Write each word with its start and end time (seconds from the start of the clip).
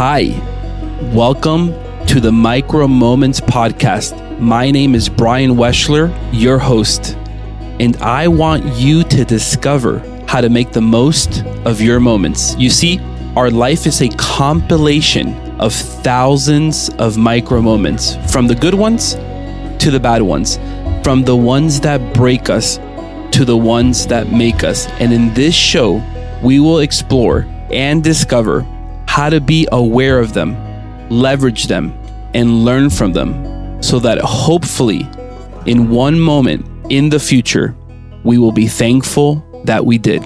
Hi, 0.00 0.26
welcome 1.12 1.72
to 2.06 2.20
the 2.20 2.30
Micro 2.30 2.86
Moments 2.86 3.40
Podcast. 3.40 4.38
My 4.38 4.70
name 4.70 4.94
is 4.94 5.08
Bryan 5.08 5.56
Weschler, 5.56 6.16
your 6.30 6.56
host, 6.56 7.16
and 7.80 7.96
I 7.96 8.28
want 8.28 8.64
you 8.76 9.02
to 9.02 9.24
discover 9.24 9.98
how 10.28 10.40
to 10.40 10.50
make 10.50 10.70
the 10.70 10.80
most 10.80 11.42
of 11.64 11.80
your 11.80 11.98
moments. 11.98 12.54
You 12.58 12.70
see, 12.70 13.00
our 13.34 13.50
life 13.50 13.86
is 13.88 14.00
a 14.00 14.08
compilation 14.10 15.34
of 15.60 15.74
thousands 15.74 16.90
of 16.90 17.16
micro 17.16 17.60
moments, 17.60 18.14
from 18.32 18.46
the 18.46 18.54
good 18.54 18.74
ones 18.74 19.14
to 19.82 19.90
the 19.90 19.98
bad 19.98 20.22
ones, 20.22 20.58
from 21.02 21.24
the 21.24 21.34
ones 21.34 21.80
that 21.80 22.14
break 22.14 22.50
us 22.50 22.76
to 23.32 23.44
the 23.44 23.56
ones 23.56 24.06
that 24.06 24.30
make 24.30 24.62
us. 24.62 24.86
And 25.00 25.12
in 25.12 25.34
this 25.34 25.56
show, 25.56 26.00
we 26.40 26.60
will 26.60 26.78
explore 26.78 27.48
and 27.72 28.04
discover 28.04 28.64
how 29.18 29.28
to 29.28 29.40
be 29.40 29.66
aware 29.72 30.20
of 30.20 30.32
them, 30.32 30.56
leverage 31.10 31.66
them, 31.66 31.90
and 32.34 32.64
learn 32.64 32.88
from 32.88 33.12
them 33.12 33.82
so 33.82 33.98
that 33.98 34.16
hopefully, 34.20 35.08
in 35.66 35.90
one 35.90 36.20
moment 36.20 36.64
in 36.88 37.08
the 37.08 37.18
future, 37.18 37.74
we 38.22 38.38
will 38.38 38.52
be 38.52 38.68
thankful 38.68 39.44
that 39.64 39.84
we 39.84 39.98
did. 39.98 40.22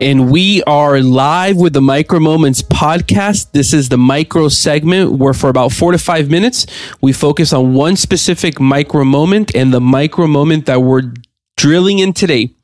And 0.00 0.30
we 0.30 0.62
are 0.62 0.98
live 1.02 1.58
with 1.58 1.74
the 1.74 1.82
Micro 1.82 2.18
Moments 2.18 2.62
podcast. 2.62 3.52
This 3.52 3.74
is 3.74 3.90
the 3.90 3.98
micro 3.98 4.48
segment 4.48 5.12
where, 5.12 5.34
for 5.34 5.50
about 5.50 5.72
four 5.72 5.92
to 5.92 5.98
five 5.98 6.30
minutes, 6.30 6.64
we 7.02 7.12
focus 7.12 7.52
on 7.52 7.74
one 7.74 7.96
specific 7.96 8.58
micro 8.58 9.04
moment. 9.04 9.54
And 9.54 9.74
the 9.74 9.80
micro 9.82 10.26
moment 10.26 10.64
that 10.64 10.80
we're 10.80 11.12
drilling 11.58 11.98
in 11.98 12.14
today 12.14 12.54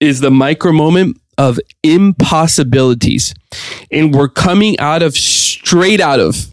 is 0.00 0.20
the 0.20 0.30
micro 0.30 0.72
moment 0.72 1.20
of 1.36 1.58
impossibilities. 1.82 3.34
And 3.90 4.14
we're 4.14 4.28
coming 4.28 4.78
out 4.78 5.02
of 5.02 5.16
straight 5.16 6.00
out 6.00 6.20
of 6.20 6.52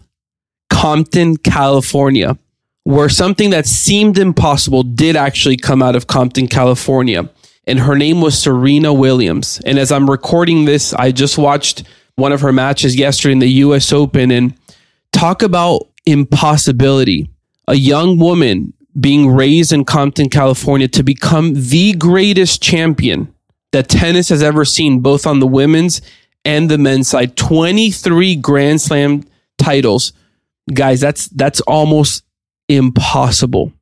Compton, 0.70 1.36
California, 1.36 2.38
where 2.84 3.08
something 3.08 3.50
that 3.50 3.66
seemed 3.66 4.18
impossible 4.18 4.84
did 4.84 5.16
actually 5.16 5.56
come 5.56 5.82
out 5.82 5.96
of 5.96 6.06
Compton, 6.06 6.46
California. 6.46 7.28
And 7.66 7.80
her 7.80 7.96
name 7.96 8.20
was 8.20 8.38
Serena 8.38 8.92
Williams. 8.94 9.60
And 9.66 9.78
as 9.78 9.90
I'm 9.90 10.08
recording 10.08 10.64
this, 10.64 10.94
I 10.94 11.10
just 11.10 11.36
watched 11.36 11.82
one 12.14 12.32
of 12.32 12.40
her 12.40 12.52
matches 12.52 12.94
yesterday 12.94 13.32
in 13.32 13.38
the 13.40 13.48
US 13.48 13.92
Open 13.92 14.30
and 14.30 14.54
talk 15.12 15.42
about 15.42 15.88
impossibility. 16.06 17.28
A 17.66 17.74
young 17.74 18.18
woman 18.18 18.72
being 18.98 19.28
raised 19.28 19.72
in 19.72 19.84
Compton, 19.84 20.30
California 20.30 20.88
to 20.88 21.02
become 21.02 21.52
the 21.54 21.92
greatest 21.94 22.62
champion 22.62 23.34
that 23.76 23.88
tennis 23.90 24.30
has 24.30 24.42
ever 24.42 24.64
seen, 24.64 25.00
both 25.00 25.26
on 25.26 25.38
the 25.38 25.46
women's 25.46 26.00
and 26.46 26.70
the 26.70 26.78
men's 26.78 27.08
side. 27.08 27.36
23 27.36 28.36
Grand 28.36 28.80
Slam 28.80 29.22
titles. 29.58 30.14
Guys, 30.72 30.98
that's 30.98 31.28
that's 31.28 31.60
almost 31.60 32.24
impossible. 32.70 33.72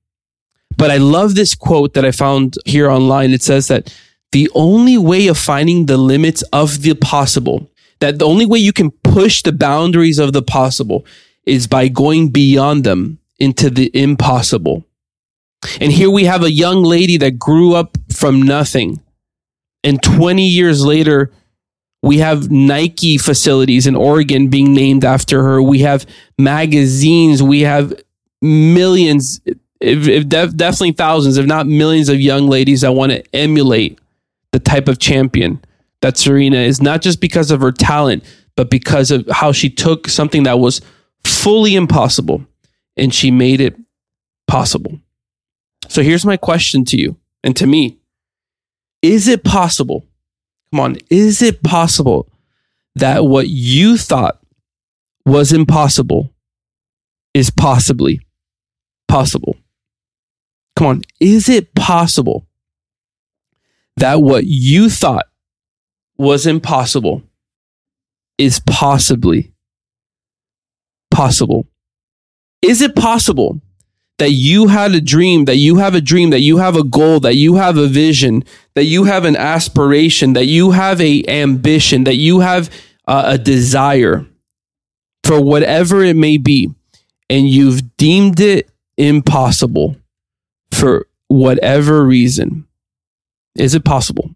But 0.76 0.90
I 0.90 0.96
love 0.96 1.36
this 1.36 1.54
quote 1.54 1.94
that 1.94 2.04
I 2.04 2.10
found 2.10 2.56
here 2.64 2.90
online. 2.90 3.30
It 3.30 3.44
says 3.44 3.68
that 3.68 3.96
the 4.32 4.50
only 4.52 4.98
way 4.98 5.28
of 5.28 5.38
finding 5.38 5.86
the 5.86 5.96
limits 5.96 6.42
of 6.52 6.82
the 6.82 6.94
possible, 6.94 7.70
that 8.00 8.18
the 8.18 8.26
only 8.26 8.46
way 8.46 8.58
you 8.58 8.72
can 8.72 8.90
push 8.90 9.42
the 9.42 9.52
boundaries 9.52 10.18
of 10.18 10.32
the 10.32 10.42
possible 10.42 11.06
is 11.46 11.68
by 11.68 11.86
going 11.86 12.30
beyond 12.30 12.82
them 12.82 13.20
into 13.38 13.70
the 13.70 13.92
impossible. 13.94 14.84
And 15.80 15.92
here 15.92 16.10
we 16.10 16.24
have 16.24 16.42
a 16.42 16.50
young 16.50 16.82
lady 16.82 17.16
that 17.18 17.38
grew 17.38 17.74
up 17.74 17.96
from 18.12 18.42
nothing 18.42 19.00
and 19.84 20.02
20 20.02 20.42
years 20.42 20.84
later, 20.84 21.30
we 22.02 22.18
have 22.18 22.50
Nike 22.50 23.18
facilities 23.18 23.86
in 23.86 23.94
Oregon 23.94 24.48
being 24.48 24.74
named 24.74 25.04
after 25.04 25.42
her. 25.42 25.62
We 25.62 25.80
have 25.80 26.06
magazines. 26.38 27.42
We 27.42 27.60
have 27.60 27.94
millions, 28.42 29.40
if, 29.80 30.08
if 30.08 30.28
def, 30.28 30.56
definitely 30.56 30.92
thousands, 30.92 31.36
if 31.36 31.46
not 31.46 31.66
millions 31.66 32.08
of 32.08 32.20
young 32.20 32.48
ladies 32.48 32.80
that 32.80 32.92
want 32.92 33.12
to 33.12 33.22
emulate 33.34 33.98
the 34.52 34.58
type 34.58 34.88
of 34.88 34.98
champion 34.98 35.62
that 36.00 36.18
Serena 36.18 36.58
is, 36.58 36.82
not 36.82 37.00
just 37.00 37.20
because 37.20 37.50
of 37.50 37.60
her 37.60 37.72
talent, 37.72 38.24
but 38.56 38.70
because 38.70 39.10
of 39.10 39.26
how 39.30 39.52
she 39.52 39.70
took 39.70 40.08
something 40.08 40.44
that 40.44 40.58
was 40.58 40.80
fully 41.24 41.74
impossible 41.74 42.44
and 42.96 43.14
she 43.14 43.30
made 43.30 43.60
it 43.60 43.76
possible. 44.46 45.00
So 45.88 46.02
here's 46.02 46.24
my 46.24 46.36
question 46.36 46.84
to 46.86 46.98
you 46.98 47.16
and 47.42 47.56
to 47.56 47.66
me 47.66 47.98
is 49.04 49.28
it 49.28 49.44
possible? 49.44 50.06
Come 50.70 50.80
on, 50.80 50.96
is 51.10 51.42
it 51.42 51.62
possible 51.62 52.26
that 52.94 53.26
what 53.26 53.48
you 53.50 53.98
thought 53.98 54.40
was 55.26 55.52
impossible 55.52 56.32
is 57.34 57.50
possibly 57.50 58.22
possible? 59.06 59.58
Come 60.74 60.86
on, 60.86 61.02
is 61.20 61.50
it 61.50 61.74
possible 61.74 62.46
that 63.98 64.22
what 64.22 64.44
you 64.46 64.88
thought 64.88 65.26
was 66.16 66.46
impossible 66.46 67.22
is 68.38 68.58
possibly 68.66 69.52
possible? 71.10 71.66
Is 72.62 72.80
it 72.80 72.96
possible 72.96 73.60
that 74.18 74.30
you 74.30 74.68
had 74.68 74.94
a 74.94 75.00
dream, 75.00 75.44
that 75.46 75.56
you 75.56 75.76
have 75.76 75.94
a 75.94 76.00
dream, 76.00 76.30
that 76.30 76.40
you 76.40 76.58
have 76.58 76.76
a 76.76 76.84
goal, 76.84 77.20
that 77.20 77.34
you 77.34 77.56
have 77.56 77.76
a 77.76 77.88
vision, 77.88 78.44
that 78.74 78.84
you 78.84 79.04
have 79.04 79.24
an 79.24 79.36
aspiration, 79.36 80.34
that 80.34 80.46
you 80.46 80.70
have 80.70 81.00
a 81.00 81.24
ambition, 81.26 82.04
that 82.04 82.16
you 82.16 82.40
have 82.40 82.70
a 83.06 83.36
desire 83.36 84.24
for 85.24 85.40
whatever 85.40 86.02
it 86.02 86.16
may 86.16 86.36
be, 86.36 86.70
and 87.28 87.48
you've 87.48 87.96
deemed 87.96 88.40
it 88.40 88.70
impossible 88.96 89.96
for 90.70 91.06
whatever 91.28 92.04
reason. 92.04 92.66
Is 93.56 93.74
it 93.74 93.84
possible 93.84 94.30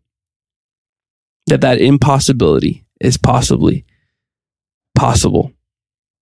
that 1.46 1.60
that 1.60 1.80
impossibility 1.80 2.84
is 3.00 3.16
possibly 3.16 3.84
possible? 4.94 5.52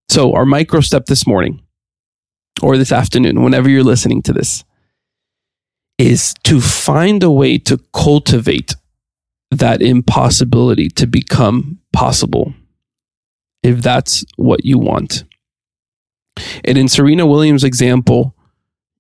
So, 0.09 0.34
our 0.34 0.47
micro 0.47 0.81
step 0.81 1.06
this 1.06 1.27
morning 1.27 1.66
or 2.62 2.77
this 2.77 2.93
afternoon, 2.93 3.43
whenever 3.43 3.69
you're 3.69 3.84
listening 3.84 4.22
to 4.22 4.33
this, 4.33 4.65
is 5.99 6.34
to 6.44 6.61
find 6.61 7.22
a 7.22 7.31
way 7.31 7.59
to 7.59 7.81
cultivate 7.93 8.75
that 9.50 9.81
impossibility 9.81 10.89
to 10.91 11.06
become 11.06 11.78
possible 11.93 12.53
if 13.62 13.81
that's 13.81 14.25
what 14.37 14.65
you 14.65 14.78
want. 14.78 15.25
And 16.65 16.77
in 16.77 16.89
Serena 16.89 17.27
Williams' 17.27 17.65
example, 17.65 18.34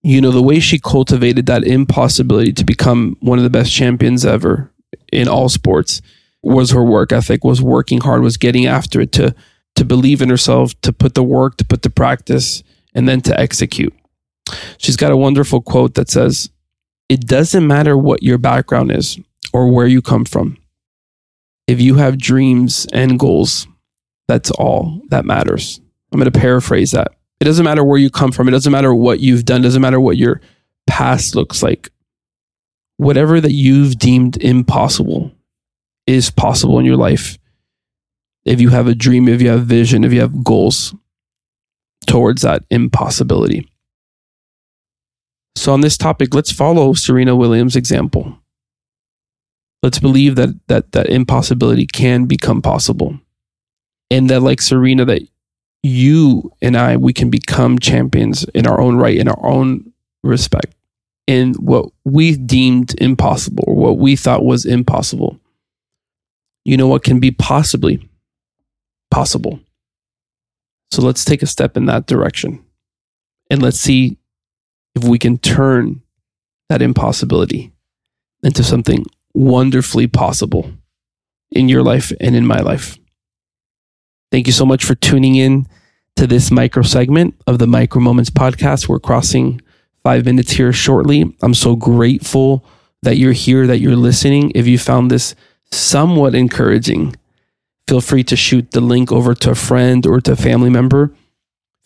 you 0.02 0.20
know, 0.20 0.30
the 0.30 0.42
way 0.42 0.60
she 0.60 0.78
cultivated 0.78 1.46
that 1.46 1.64
impossibility 1.64 2.52
to 2.52 2.64
become 2.64 3.16
one 3.20 3.38
of 3.38 3.44
the 3.44 3.50
best 3.50 3.72
champions 3.72 4.24
ever 4.24 4.72
in 5.12 5.28
all 5.28 5.48
sports 5.48 6.00
was 6.42 6.70
her 6.70 6.84
work 6.84 7.12
ethic, 7.12 7.44
was 7.44 7.60
working 7.60 8.00
hard, 8.00 8.22
was 8.22 8.36
getting 8.36 8.66
after 8.66 9.00
it, 9.00 9.12
to 9.12 9.34
to 9.74 9.84
believe 9.84 10.22
in 10.22 10.30
herself, 10.30 10.80
to 10.80 10.92
put 10.92 11.14
the 11.14 11.22
work, 11.22 11.58
to 11.58 11.64
put 11.64 11.82
the 11.82 11.90
practice, 11.90 12.62
and 12.96 13.06
then 13.06 13.20
to 13.20 13.38
execute. 13.38 13.94
She's 14.78 14.96
got 14.96 15.12
a 15.12 15.16
wonderful 15.16 15.60
quote 15.60 15.94
that 15.94 16.10
says, 16.10 16.50
It 17.08 17.26
doesn't 17.26 17.66
matter 17.66 17.96
what 17.96 18.22
your 18.22 18.38
background 18.38 18.90
is 18.90 19.20
or 19.52 19.70
where 19.70 19.86
you 19.86 20.02
come 20.02 20.24
from. 20.24 20.56
If 21.68 21.80
you 21.80 21.96
have 21.96 22.18
dreams 22.18 22.86
and 22.92 23.18
goals, 23.18 23.68
that's 24.26 24.50
all 24.52 25.02
that 25.10 25.24
matters. 25.24 25.80
I'm 26.10 26.18
going 26.18 26.30
to 26.30 26.38
paraphrase 26.38 26.92
that. 26.92 27.12
It 27.38 27.44
doesn't 27.44 27.64
matter 27.64 27.84
where 27.84 27.98
you 27.98 28.08
come 28.08 28.32
from. 28.32 28.48
It 28.48 28.52
doesn't 28.52 28.72
matter 28.72 28.94
what 28.94 29.20
you've 29.20 29.44
done. 29.44 29.60
It 29.60 29.64
doesn't 29.64 29.82
matter 29.82 30.00
what 30.00 30.16
your 30.16 30.40
past 30.86 31.34
looks 31.34 31.62
like. 31.62 31.90
Whatever 32.96 33.40
that 33.40 33.52
you've 33.52 33.98
deemed 33.98 34.42
impossible 34.42 35.32
is 36.06 36.30
possible 36.30 36.78
in 36.78 36.86
your 36.86 36.96
life. 36.96 37.36
If 38.44 38.60
you 38.60 38.70
have 38.70 38.86
a 38.86 38.94
dream, 38.94 39.28
if 39.28 39.42
you 39.42 39.50
have 39.50 39.66
vision, 39.66 40.04
if 40.04 40.12
you 40.12 40.20
have 40.20 40.44
goals, 40.44 40.94
towards 42.06 42.42
that 42.42 42.64
impossibility. 42.70 43.70
So, 45.56 45.72
on 45.72 45.80
this 45.80 45.96
topic, 45.96 46.34
let's 46.34 46.52
follow 46.52 46.92
Serena 46.92 47.34
Williams' 47.34 47.76
example. 47.76 48.38
Let's 49.82 49.98
believe 49.98 50.36
that, 50.36 50.50
that 50.68 50.92
that 50.92 51.08
impossibility 51.08 51.86
can 51.86 52.26
become 52.26 52.60
possible. 52.62 53.18
And 54.10 54.30
that, 54.30 54.40
like 54.40 54.60
Serena, 54.60 55.04
that 55.06 55.22
you 55.82 56.52
and 56.60 56.76
I, 56.76 56.96
we 56.96 57.12
can 57.12 57.30
become 57.30 57.78
champions 57.78 58.44
in 58.54 58.66
our 58.66 58.80
own 58.80 58.96
right, 58.96 59.16
in 59.16 59.28
our 59.28 59.46
own 59.46 59.92
respect, 60.22 60.74
in 61.26 61.54
what 61.54 61.86
we 62.04 62.36
deemed 62.36 62.94
impossible 63.00 63.64
or 63.66 63.74
what 63.74 63.98
we 63.98 64.16
thought 64.16 64.44
was 64.44 64.66
impossible. 64.66 65.38
You 66.64 66.76
know 66.76 66.88
what 66.88 67.04
can 67.04 67.20
be 67.20 67.30
possibly 67.30 68.08
possible. 69.10 69.60
So 70.90 71.02
let's 71.02 71.24
take 71.24 71.42
a 71.42 71.46
step 71.46 71.76
in 71.76 71.86
that 71.86 72.06
direction 72.06 72.64
and 73.50 73.62
let's 73.62 73.80
see 73.80 74.18
if 74.94 75.04
we 75.04 75.18
can 75.18 75.38
turn 75.38 76.02
that 76.68 76.82
impossibility 76.82 77.72
into 78.42 78.62
something 78.62 79.04
wonderfully 79.34 80.06
possible 80.06 80.70
in 81.50 81.68
your 81.68 81.82
life 81.82 82.12
and 82.20 82.34
in 82.34 82.46
my 82.46 82.60
life. 82.60 82.98
Thank 84.32 84.46
you 84.46 84.52
so 84.52 84.66
much 84.66 84.84
for 84.84 84.94
tuning 84.94 85.36
in 85.36 85.66
to 86.16 86.26
this 86.26 86.50
micro 86.50 86.82
segment 86.82 87.34
of 87.46 87.58
the 87.58 87.66
Micro 87.66 88.00
Moments 88.00 88.30
podcast. 88.30 88.88
We're 88.88 88.98
crossing 88.98 89.60
five 90.02 90.24
minutes 90.24 90.52
here 90.52 90.72
shortly. 90.72 91.36
I'm 91.42 91.54
so 91.54 91.76
grateful 91.76 92.64
that 93.02 93.16
you're 93.16 93.32
here, 93.32 93.66
that 93.66 93.78
you're 93.78 93.96
listening. 93.96 94.50
If 94.54 94.66
you 94.66 94.78
found 94.78 95.10
this 95.10 95.34
somewhat 95.70 96.34
encouraging, 96.34 97.14
feel 97.88 98.00
free 98.00 98.24
to 98.24 98.36
shoot 98.36 98.70
the 98.72 98.80
link 98.80 99.12
over 99.12 99.34
to 99.34 99.50
a 99.50 99.54
friend 99.54 100.06
or 100.06 100.20
to 100.20 100.32
a 100.32 100.36
family 100.36 100.70
member. 100.70 101.12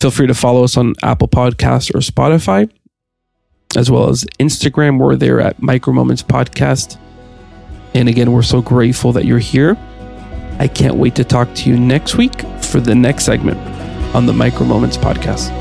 Feel 0.01 0.11
free 0.11 0.27
to 0.27 0.33
follow 0.33 0.63
us 0.63 0.77
on 0.77 0.95
Apple 1.03 1.27
Podcasts 1.27 1.93
or 1.93 1.99
Spotify, 1.99 2.69
as 3.77 3.91
well 3.91 4.09
as 4.09 4.25
Instagram. 4.39 4.99
We're 4.99 5.15
there 5.15 5.39
at 5.39 5.61
Micro 5.61 5.93
Moments 5.93 6.23
Podcast. 6.23 6.97
And 7.93 8.09
again, 8.09 8.31
we're 8.31 8.41
so 8.41 8.61
grateful 8.61 9.11
that 9.13 9.25
you're 9.25 9.39
here. 9.39 9.77
I 10.59 10.67
can't 10.67 10.95
wait 10.95 11.15
to 11.15 11.23
talk 11.23 11.53
to 11.55 11.69
you 11.69 11.79
next 11.79 12.17
week 12.17 12.41
for 12.61 12.79
the 12.79 12.95
next 12.95 13.25
segment 13.25 13.59
on 14.15 14.25
the 14.25 14.33
Micro 14.33 14.65
Moments 14.65 14.97
Podcast. 14.97 15.60